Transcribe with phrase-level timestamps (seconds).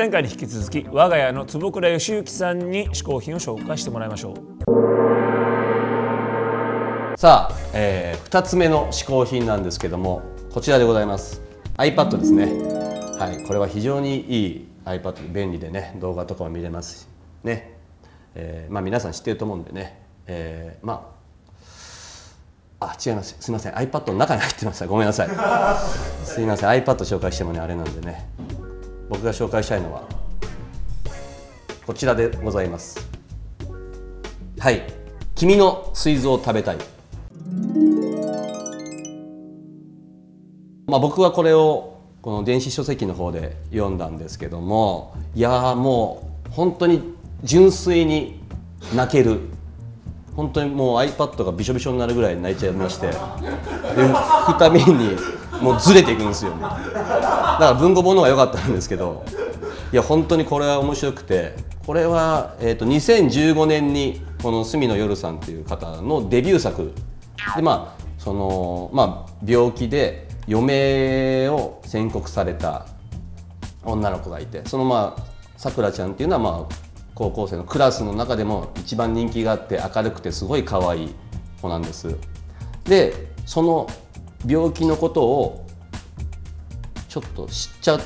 [0.00, 4.36] 前回に引き続き我が家の坪倉義行さんに嗜好品を紹介してもらいましょう。
[7.18, 10.22] さあ、えー、2つ目の嗜好品なんですけども
[10.54, 11.42] こちらでございます。
[11.76, 12.46] iPad ですね。
[13.18, 17.06] はいこれは非常にいい iPad 便利でね動画とかも見れますし
[17.44, 17.76] ね、
[18.34, 21.12] えー、まあ皆さん知ってると思うんでね、えー、ま
[22.80, 23.36] ああ違います。
[23.38, 23.74] すみません。
[23.74, 24.86] iPad の中に入ってました。
[24.86, 25.28] ごめんなさい。
[26.24, 26.70] すみません。
[26.70, 28.26] iPad 紹介してもねあれなんでね。
[29.10, 30.04] 僕が紹介したいのは
[31.84, 33.10] こちらでございます。
[34.60, 34.82] はい
[35.34, 36.76] 「君の膵臓を食べたい」
[40.86, 48.40] まあ、僕はこれをこの電子書籍の方で読んだんですけどもいやもう本当に純粋に
[48.94, 49.40] 泣ける。
[50.36, 53.08] 本当にもう iPad がびしょびしょになるぐらい泣いちゃいまして。
[53.08, 55.16] で2日目に
[55.60, 59.24] もうずれていくんですよ、ね、だから文庫本の方が良かったんですけど。
[59.92, 61.54] いや本当にこれは面白くて。
[61.84, 66.92] これは、えーと、2015年にこの隅野夜さんっていう方のデビュー作。
[67.56, 72.86] でまあそのまあ病気で余命を宣告された
[73.82, 74.62] 女の子がいて。
[74.66, 75.22] そのまあ
[75.56, 76.74] さくらちゃんっていうのはまあ
[77.14, 81.14] 高校生のクラスの中でも一番人気があって明るくてすごい可愛い
[81.60, 82.16] 子なんです。
[82.84, 83.88] でその
[84.46, 85.66] 病気のことを
[87.08, 88.00] ちょっと知っちゃ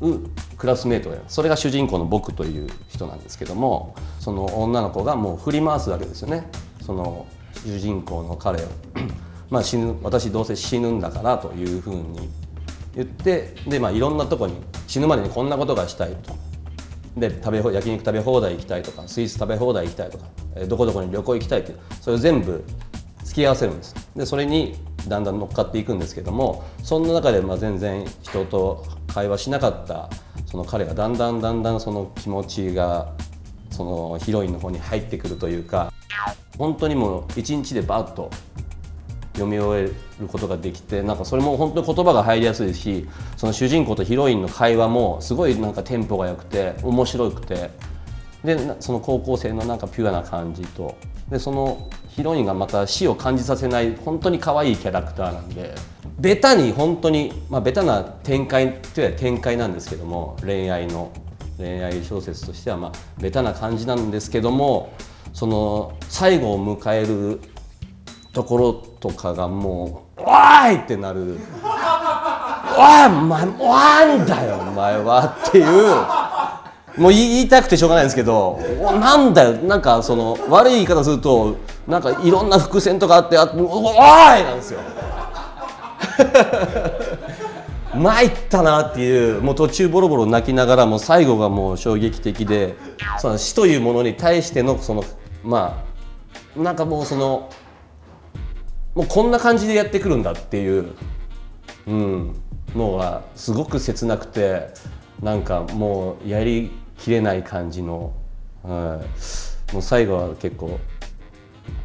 [0.00, 0.20] う
[0.56, 6.48] クラスメートがそれが主人公の僕という人なんですけどもその女の子がもう振り回すわけですよね。
[6.84, 7.26] その
[7.64, 8.66] 主人公の彼を。
[9.50, 12.28] まあ死ぬ私どうせ死ぬんだからというふうに
[12.94, 14.54] 言ってで、まあ、いろんなとこに
[14.88, 16.34] 死ぬまでにこんなことがしたいと。
[17.16, 20.26] で食べ焼肉食べ放題行きたいとかスイーツ食べ放題行きたいとか
[20.68, 22.62] どこどこに旅行行きたいってそれを全部
[23.24, 23.94] 付き合わせるんです。
[24.14, 24.74] でそれに
[25.08, 30.10] だんだん乗っかっていくんですけどもそんな中でま全然人と会話しなかった
[30.46, 33.12] その彼がだんだんだんだんその気持ちが
[33.70, 35.92] そのヒロインの方に入ってくるというか
[36.58, 38.30] 本当にもう一日でバッと
[39.34, 39.84] 読み終え
[40.20, 43.06] ることができてなんかそれも本当に言葉が入りやすいし
[43.36, 47.70] その主人公とヒロインの会話もすごいなんかテンポが良くて面白くて
[48.44, 50.96] でその高校生のなんかピュアな感じと
[51.30, 55.74] でそのヒロインがまた死を感じさせない本当に可愛いキャラクターなんで
[56.18, 61.12] ベタに本当にまあベタな展開という展開なんですけども恋愛の
[61.58, 64.94] 恋愛小説としてはまあベタな感じなんですけども
[65.34, 67.40] その最後を迎える
[68.32, 76.25] ところとかがもう「おーい!」ってなる「おいお前おいんだよお前は」っていう。
[76.96, 84.80] もう言いたくてしょうがないんですけどなんだよなんかその悪い言い方するとなんかいろんな伏線とかあって「あおーい!」なんですよ。
[87.94, 92.76] 参ったなっていうもう途中ボロボロ泣きながらもう最後がもう衝撃的で
[93.18, 95.04] その死というものに対してのその
[95.42, 95.82] ま
[96.56, 97.48] あなんかもうその
[98.94, 100.92] もうこんな感じでやってくるんだっていう、
[101.86, 102.34] うん、
[102.74, 104.68] のがすごく切なくて
[105.22, 108.12] なんかもうやり切れない感じの、
[108.64, 110.78] うん、もう最後は結構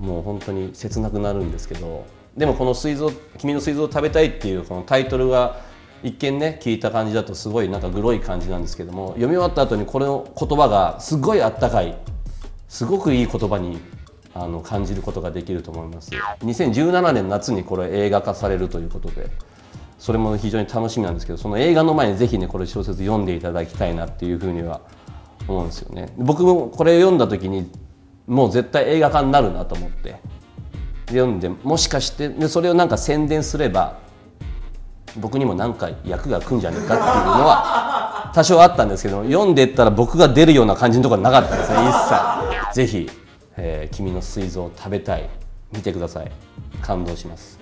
[0.00, 5.60] もう本当に切なくなるんですけどでもこの水蔵「君の膵臓を食べたい」っていうこのタイトルが
[6.02, 11.96] 一見ね聞いた感じだとすごいなんかグロい感じなんですけども読み終わった後にこの言葉がすごいあったかい
[12.68, 13.78] すごくいい言葉に
[14.34, 16.10] あの感じることができると思います。
[16.10, 19.30] 2017年夏にこれ映画化されるということで。
[20.02, 24.80] それも非常に楽しみなんですけどその映画の前にぜひねこれ小説読んでいただきたいなっていうふうには
[25.46, 26.12] 思うんですよね。
[26.18, 27.70] 僕もこれ読んだ時に
[28.26, 30.16] もう絶対映画化になるなと思って
[31.06, 34.00] 読んでもしかしてでそれをなんか宣伝すれば
[35.20, 42.74] 僕にもなんか役が来んじゃねえかっていうのは多少あったんですけど読んでったら僕が出るような感じのところはなかったですね一切。
[42.74, 43.10] ぜひ、
[43.56, 45.30] えー、君の膵臓を食べたい。
[45.72, 46.32] 見てください。
[46.82, 47.61] 感動します。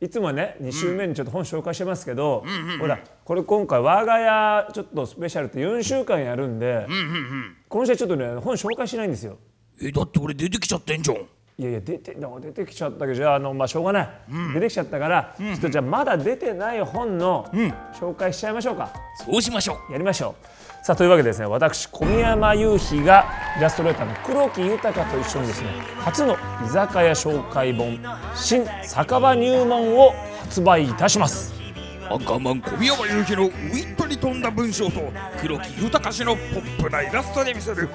[0.00, 2.52] いつもね2週目にちょっと本紹介してますけど、うん。
[2.52, 9.38] うんうん、ほらこれ今回我が家ちょっとスペシャルって4週間やるんで、うんうんうん、この人はちょっとね本紹介しないんですよ。
[9.80, 11.26] えだって俺出てきちゃってんじゃん。
[11.56, 14.08] いやいや出て出てきちゃったけどじゃああの、まあ、しょうがない、
[14.54, 17.48] 出てきちゃったから、ちょっとじゃあまだ出てない本の
[17.92, 18.90] 紹介しちゃいましょうか、
[19.24, 19.92] そうしましょう。
[19.92, 20.84] やりましょう。
[20.84, 23.24] さあというわけでですね私小宮山雄飛が
[23.56, 25.70] イラストレーターの黒木豊と一緒にですね
[26.00, 27.98] 初の居酒屋紹介本
[28.36, 31.54] 「新酒場入門」を発売いたします。
[32.10, 35.02] アンカーマン小宮山雄飛のウィットに富んだ文章と
[35.38, 37.90] 黒木豊氏のポップなイラストで見せる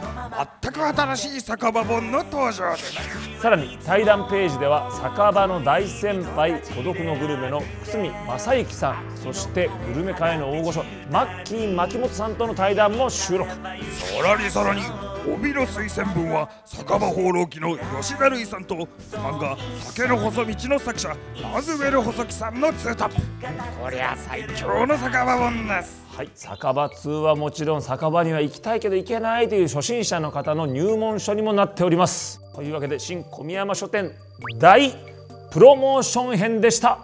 [0.62, 3.42] 全く新しい酒場本の登場です。
[3.42, 13.50] さらに対談ページでは酒場の大先輩孤独のグルメの久住正幸さんそしてグルメ界の大御所マッキー牧本さんとの対談も収録。
[13.50, 13.58] さ
[14.24, 14.82] らにさらに
[15.28, 21.10] 帯の推薦文は酒場放浪記の吉田類さんと漫画「酒の細道」の作者
[21.54, 23.16] ラズウェル細木さんのツートップ
[23.82, 26.06] こりゃ最強の酒場本です。
[26.16, 32.42] はい、酒場通はもちろん酒場には行きたいけど行けないという初心者の方の入門書にもなっております。
[32.56, 34.12] というわけで新小宮山書店
[34.58, 34.94] 大
[35.52, 37.00] プロモーション編でした。